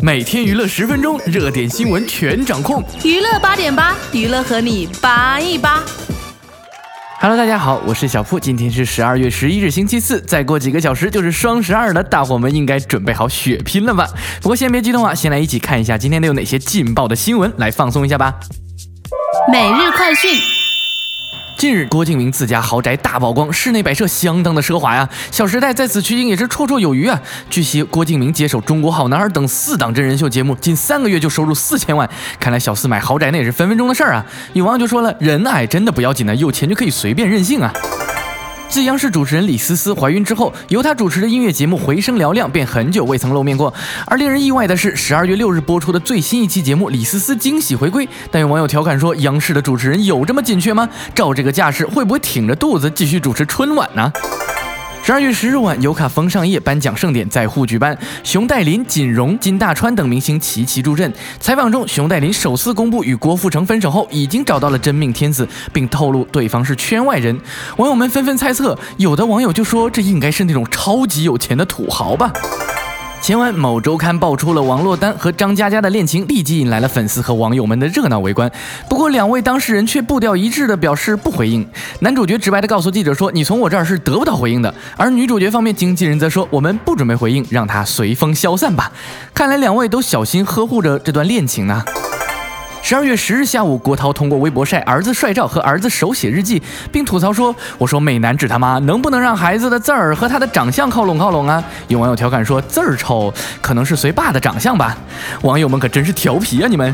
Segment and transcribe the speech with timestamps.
[0.00, 2.82] 每天娱乐十分钟，热点新闻全掌控。
[3.04, 5.82] 娱乐八点八，娱乐和你八一八。
[7.20, 8.38] Hello，大家好，我是小铺。
[8.38, 10.20] 今天是十二月十一日，星期四。
[10.20, 14.08] 再过几个小时就是双十二了，大伙们应该准备好血拼了吧？
[14.40, 18.34] 不过先别激动啊，先来一起看一下今天都有哪些劲爆的新闻，来放松一下吧。
[19.50, 20.57] 每日快讯。
[21.58, 25.08] 近日，郭敬明自家豪宅大曝光，室内摆设相当的奢华呀。
[25.32, 27.20] 小时代在此取景也是绰绰有余啊。
[27.50, 32.08] 据悉，郭敬明接手《中国好男儿》等四档真人秀节目，近三个月就收入四千万。
[32.38, 34.24] 看来小四买豪宅那也是分分钟的事儿啊。
[34.52, 37.72] 有网友就说了，人矮真的不要紧的，有钱就可以随便任性啊。
[38.68, 43.72] 自央视主持人李思思怀孕之后，由她主持的音乐节目《回声嘹亮》便很久未曾露面过。
[44.06, 48.06] 而令人意外的是，十二月六日播出的最新一期节目，李思思惊喜回归。
[48.30, 50.88] 但有网友调侃说，央视的主持人有这么紧缺吗？
[51.14, 54.12] 照这个架势，会不会挺着肚子继续主持春晚呢？
[55.08, 61.10] 十二月十日晚，尤卡风尚夜颁奖盛典在沪举办，熊黛林、锦荣、金大川等明星齐齐助阵。
[61.40, 67.40] 采访中，熊黛林首次公布与郭富城分手后，已经找到了真命天子，并透露对方是圈外人。
[67.78, 72.30] 网友们纷纷猜测，有的网友就说这应该是那种超级有钱的土豪吧。
[73.20, 78.50] 前晚，某周刊爆出了王珞丹和张嘉佳的恋情，立即引来了粉丝和网友们的热闹围观。
[78.88, 81.66] 不过，两位当事人却步调一致地表示不回应。
[82.00, 88.90] 男主角直白地告诉记者说：“你从我这儿是得不到回应的。”而女主角方面经纪人则说：“我们不准备回应，让它随风消散吧。”
[89.34, 91.84] 看来两位都小心呵护着这段恋情呢。
[92.88, 104.96] 十二月十日下午，郭涛通过微博晒儿子帅照和儿子手写日记，并吐槽说：“我说美男指他妈能不能让孩子的字儿和他的长相靠拢靠拢啊？”有网友调侃说：“字儿丑，可能是随爸的长相吧。”
[105.44, 106.90] 网友们可真是调皮啊，你们。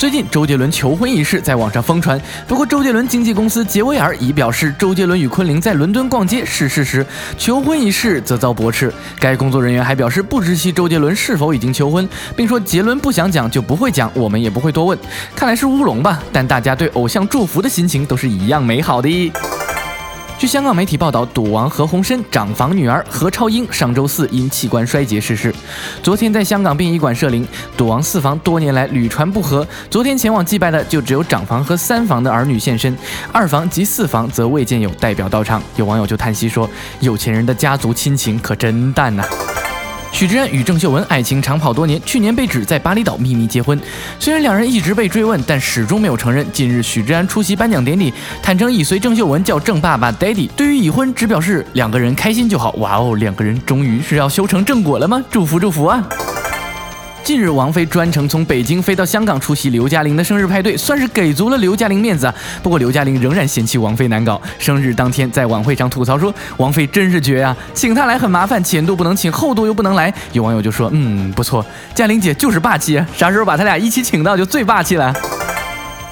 [0.00, 7.04] 最近周杰伦求婚一事在网上疯传，不过周杰伦经纪公司杰威尔已表示，周杰伦与昆凌在伦敦逛街是事实，
[7.36, 8.90] 求婚一事则遭驳斥。
[9.18, 14.98] 该工作人员还表示不知悉周杰伦是否已经求婚，并说杰伦不想讲就不会讲，我们也不会多问。
[15.36, 19.30] 看来是乌龙吧，但大家对偶像祝福的心情都是一样美好的。
[20.40, 25.54] 据香港媒体报道，赌王何鸿燊长房女儿何超英上周四因器官衰竭逝世。
[26.02, 27.46] 昨天在香港殡仪馆设灵，
[27.76, 32.96] 赌王四房多年来屡传不和，昨天前往祭拜的就只有长房和三房的儿女现身，
[33.30, 35.62] 二房及四房则未见有代表到场。
[35.76, 36.66] 有网友就叹息说
[37.00, 39.22] ：“有钱人的家族亲情可真淡呐。”
[40.12, 43.80] 许志安与郑秀文爱情长跑多年，去年被指在巴厘岛秘密结婚。
[44.18, 46.46] 虽然两人一直被追问，但始终没有承认。
[46.52, 48.12] 近日，许志安出席颁奖典礼，
[48.42, 50.48] 坦诚已随郑秀文叫郑爸爸 Daddy。
[50.50, 52.72] 对于已婚，只表示两个人开心就好。
[52.72, 55.24] 哇哦，两个人终于是要修成正果了吗？
[55.30, 56.06] 祝福祝福啊！
[57.22, 62.32] 近日，王菲专程从北京飞到香港出席刘嘉玲的生日派对，算是给足了刘嘉玲面子。
[62.62, 64.40] 不过，刘嘉玲仍然嫌弃王菲难搞。
[64.58, 71.64] 生日当天，在晚会上吐槽说：“王菲真是绝啊，请她来很麻烦，前度不能请，后度又不能来。”有网友就说：“嗯，不错，
[71.94, 75.14] 嘉玲姐就是霸气，啥时候把他俩一起请到就最霸气了。”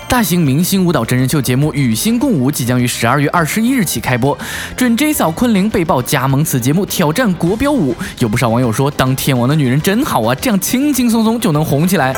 [0.09, 4.37] 大型明星舞蹈真人秀节目《与星共舞》即将于十二月二十一日起开播，
[4.75, 7.95] 准 J 嫂昆凌被曝加盟此节目挑战国标舞。
[8.19, 12.17] 有不少网友说，当天王的女人真好啊，这样轻轻松松就能红起来。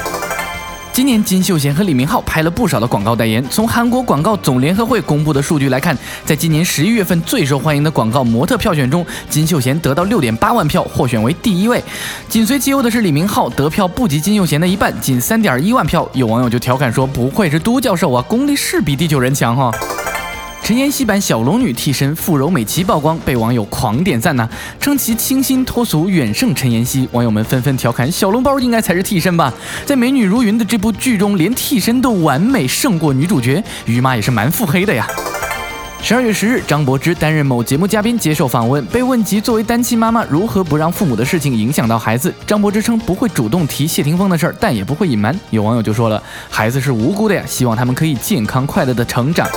[0.92, 3.42] 今年金秀贤和李明浩拍了不少的广告代言。
[3.48, 11.82] 从韩国广告总联合会公布的数据来看，在今年十一月份最受欢迎的广告模特票选中，金秀贤得到六点八万票，获选为第一位。
[12.28, 16.08] 紧随其后的是李明浩，得票不及金秀贤的一半，仅三点一万票。
[16.12, 19.70] 有网友就调侃说：“不愧是都教授啊，功力是比地球人强哈。”
[20.62, 24.48] 陈妍希版小龙女替身傅柔美琪曝光，被网友狂点赞呐，
[24.78, 27.08] 称其清新脱俗，远胜陈妍希。
[27.10, 29.52] 网友们纷纷调侃：小笼包应该才是替身吧？
[29.84, 35.08] 在美女如云的这部剧中，连替身都完美胜过女主角，于妈也是蛮腹黑的呀。
[36.02, 45.38] 十二月十日，张柏芝担任某节目嘉宾接受访问，被问及作为单亲妈妈如何不让父母的事情影响到孩子，张柏芝称不会主动提谢霆锋的事儿，但也不会隐瞒。
[45.50, 49.48] 有网友就说了：孩子是无辜的呀，希望他们可以健康快乐的成长。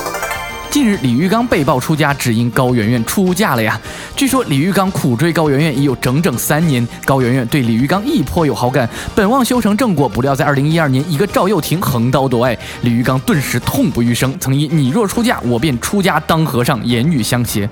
[0.74, 3.80] 近日，李玉刚被曝出家，只因高圆圆出嫁了呀。
[4.16, 10.08] 据说李玉刚苦追高圆圆已有整整三年，高圆圆对李玉刚亦颇有好感，本望修成正果。
[10.08, 17.70] 不料在二零一二年，一个赵又廷横刀夺爱，李玉刚顿时痛不欲生，曾以“你若出嫁，我便出家当和尚”言语相胁。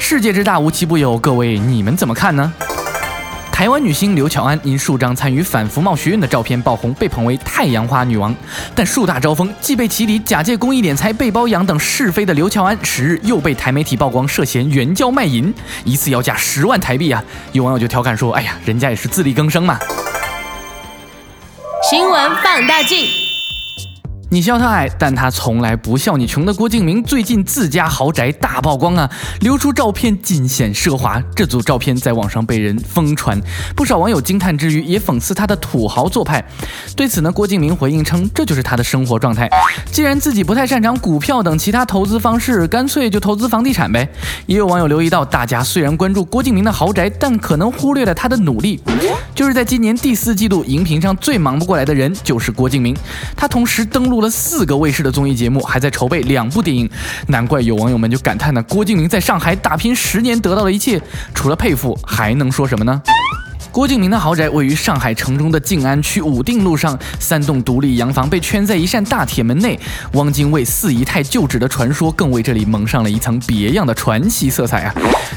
[0.00, 2.52] 世界之大，无奇不有，各位你们怎么看呢？
[3.60, 8.34] 台湾女星刘乔安因数张参与反服贸学院的照片爆红，被捧为“太阳花女王”。
[8.74, 15.52] 但树大招风，既被起底假借公益敛财、被包养等是非的刘乔安，十日又被台媒体曝光涉嫌援交卖淫，
[15.84, 17.22] 一次要价十万台币啊！
[17.52, 19.78] 有网友就调侃说：“哎呀，人家也是自力更生嘛。”
[21.90, 23.19] 新闻放大镜。
[24.32, 29.10] 你笑他矮，但他从来不笑你穷的郭敬明最近自家豪宅大曝光啊，
[29.40, 31.20] 流出照片尽显奢华。
[31.34, 33.36] 这组照片在网上被人疯传，
[33.74, 36.44] 不少网友惊叹之余也讽刺他的土豪做派。
[36.94, 39.50] 对此呢，郭敬明回应称，这就是他的生活状态。
[39.90, 44.08] 既然自己不太擅长股票等其他投资方式，干脆就投资房地产呗。
[44.46, 48.80] 也有网友留意到，大家虽然关注郭敬明的豪宅，但可能忽略了他的努力。
[49.34, 52.96] 就是在今年第四季度，荧屏上最忙不过来的人就是郭敬明，
[53.34, 56.88] 他同时登录了四个卫视的综艺节目，还在筹备两部电影，
[57.28, 61.00] 难怪有网友们就感叹呢：郭敬明在上海打拼十年得到的一切，
[61.34, 63.02] 除了佩服还能说什么呢？
[63.72, 69.78] 郭敬明的豪宅位于上海城中的静安区武定路上，三栋独立洋房被圈在一扇大铁门内。
[70.14, 74.94] 汪精卫四姨太旧址的传说更为这里蒙上了一层别样的传奇色彩啊！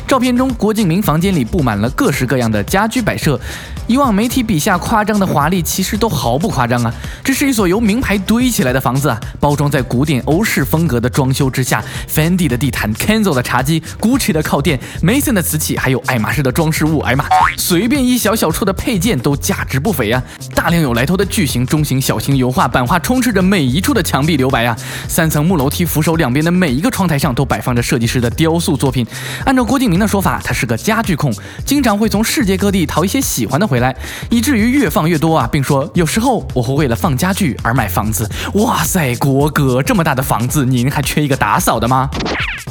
[0.08, 3.40] 照片中，郭敬明房间里布满了各式各样的家居摆设。
[3.86, 6.94] 以往媒体笔下夸张的华丽，其实都毫不夸张啊！
[7.24, 17.00] 这是一所由名牌堆起来的房子啊，包装在古典欧式风格的装修之下，Fendi 的地毯，Kenzo 的茶几，Gucci 的靠垫，Mason 的瓷器，还有爱马仕的装饰物。
[17.00, 17.26] 哎妈，
[17.58, 20.24] 随便一小小处的配件都价值不菲啊！
[20.56, 24.74] 大量有来头的巨型、中型、小型油画、版画充斥着每一处的墙壁留白啊！
[25.10, 29.06] 三层木楼梯扶手两边的每一个窗台上都摆放着设计师的雕塑作品。
[29.44, 31.34] 按照郭敬明的说法，他是个家具控，
[31.66, 33.68] 经常会从世界各地淘一些喜欢的。
[33.68, 33.94] 回来，
[34.30, 38.30] 以至于越放越多啊，并说有时候我会为了放家具而买房子。
[38.54, 42.10] 哇塞，国哥这么大的房子，您还缺一个打扫的吗？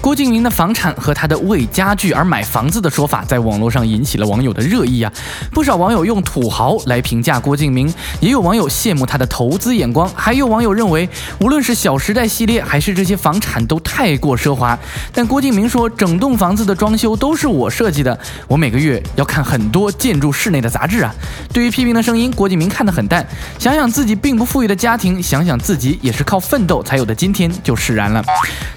[0.03, 5.13] 郭敬明的房产和他的为家具而买房子的说法，在网络上引起了网友的热议啊！
[5.53, 7.87] 不少网友用土豪来评价郭敬明，
[8.19, 11.09] 也有网友羡慕他的投资眼光，还有网友认为，
[11.39, 14.77] 无论是《小时代》系列还是这些房产都太过奢华。
[15.13, 21.15] 但郭敬明说，整栋房子的装修都是我设计的，我每个月要看很多建筑室内的杂志啊。
[21.53, 23.25] 对于批评的声音，郭敬明看得很淡，
[23.57, 28.21] 想想自己并不富裕的家庭，想想自己也是靠奋斗才有的今天，就释然了。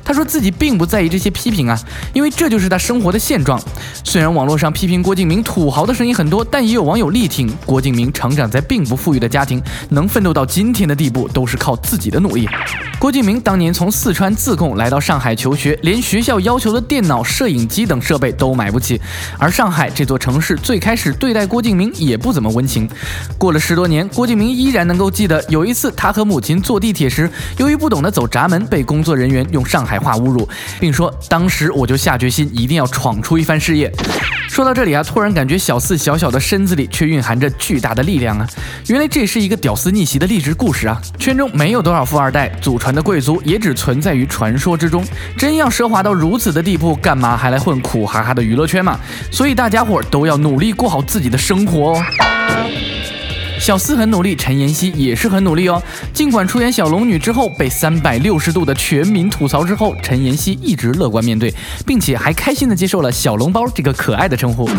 [0.04, 1.14] 他说自己并不在意。
[1.15, 1.79] 这些批评啊，
[2.12, 3.57] 因为这就是他生活的现状。
[4.03, 8.12] 虽然网络上批评郭敬明土豪的声音很多，但也有网友力挺郭敬明。
[8.12, 12.50] 成长在并不富裕的家庭，能奋斗到今天的地步，都是靠自己的努力。
[13.00, 19.00] 郭敬明当年从四川自贡来到上海求学，连学校要求的电脑、摄影机等设备都买不起。
[19.39, 22.89] 而上海这座城市最开始对待郭敬明也不怎么温情。
[23.38, 30.45] 过了十多年，郭敬明依然能够记得有一次他和母亲坐地铁时，由于不懂得走闸门，被工作人员用上海话侮辱，
[30.77, 31.05] 并说。
[31.30, 33.92] 当时我就下决心，一定要闯出一番事业。
[34.50, 38.48] 说到这里啊，突然感觉小四小小的身子里却蕴含着巨大的力量啊！
[38.88, 41.02] 原来这是一个屌丝逆袭的励志故事啊！
[41.19, 45.04] 圈中没有多少富二代，祖传的贵族也只存在于传说之中。
[45.38, 48.98] 真要奢华到如此的地步，干嘛还来混苦哈哈的娱乐圈嘛？
[49.31, 52.94] 所以大家伙都要努力过好自己的生活哦。
[53.60, 55.81] 小四很努力，陈妍希也是很努力哦。
[56.13, 61.52] 尽管出演小龙女之后被三百六十度的全民吐槽之后，陈妍希一直乐观面对，
[61.86, 64.69] 并且还开心的接受了“小笼包”这个可爱的称呼。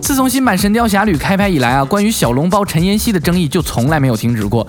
[0.00, 4.66] 自从新版《神雕侠侣》开拍以来啊，关于小笼包陈妍希的争议就从来没有停止过。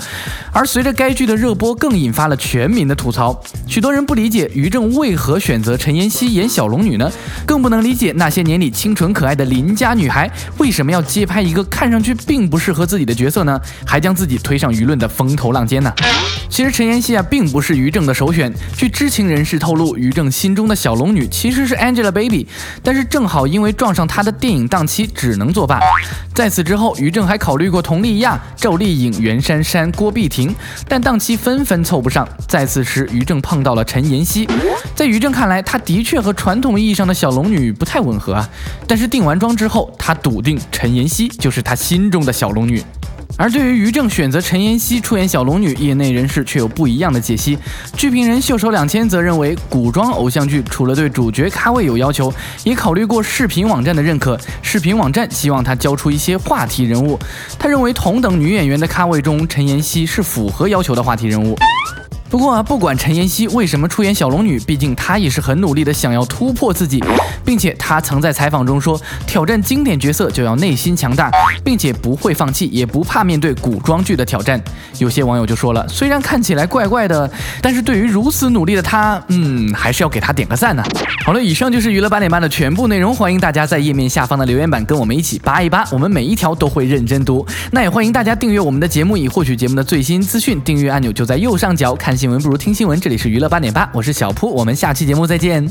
[0.51, 3.41] 而随着该剧的热播，更引发了全民的吐槽。
[3.67, 7.09] 许多人不理解于正为何选择陈妍希演小龙女呢？
[7.45, 13.50] 更不能理解那些年里清纯可爱的邻家女孩为什么要接拍一个看上去并不适合自己的角色呢？
[13.85, 15.93] 还将自己推上舆论的风头浪尖呢。
[16.49, 18.53] 其实陈妍希啊，并不是于正的首选。
[18.75, 22.45] 据知情人士透露，于正心中的小龙女其实是 Angelababy，
[22.83, 25.79] 但是正好因为撞上她的电影档期，只能作罢。
[26.35, 30.53] 在此之后，于正还考虑过佟丽娅、赵丽颖、袁姗姗、郭碧婷，
[30.87, 32.27] 但档期纷纷凑不上。
[32.47, 34.47] 在此时，于正碰到了陈妍希。
[34.93, 38.49] 在于正看来，她的确和传统意义上的小龙女不太吻合啊。
[38.85, 42.83] 但是定完妆之后，他笃定陈妍希就是他心中的小龙女。
[43.41, 47.57] 而对于于正选择陈妍希出演小龙女，业内人士却有不一样的解析。
[47.97, 52.31] 剧评人秀手两千则认为，古装偶像剧除了对主角咖位有要求，
[52.63, 54.39] 也考虑过视频网站的认可。
[54.61, 57.17] 视频网站希望他交出一些话题人物。
[57.57, 61.57] 他认为，同等女演员的咖位中，陈妍希是符合要求的话题人物。
[62.31, 67.03] 不过啊，不管陈妍希为什么出演小龙女，毕竟她也是很努力的想要突破自己，
[67.43, 71.29] 并且她曾在采访中说，挑战经典角色就要内心强大，
[71.61, 74.57] 并且不会放弃，也不怕面对古装剧的挑战。
[74.97, 77.29] 有些网友就说了，虽然看起来怪怪的，
[77.61, 80.81] 但是对于如此努力的她，嗯，还是要给她点个赞呢。
[81.25, 87.45] 好了，以上就是娱乐八点半的全部内容，欢迎大家在页面下方的留言板跟我们一起扒一扒，我们每一条都会认真读。
[87.71, 90.61] 那也欢迎大家订阅我们的节目，以获取节目的最新资讯。
[90.61, 92.15] 订阅按钮就在右上角，看。
[92.21, 95.67] 新闻不如听新闻，这里是娱乐八点八，我是小铺，我们下期节目再见。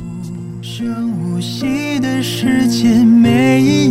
[0.00, 3.90] 无声无息的时间，每一